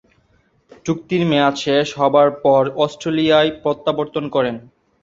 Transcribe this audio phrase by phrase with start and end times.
[0.85, 4.55] চুক্তির মেয়াদ শেষ হবার পর অস্ট্রেলিয়ায় প্রত্যাবর্তন করেন।